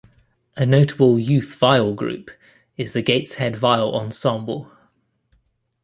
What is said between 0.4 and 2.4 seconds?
A notable youth viol group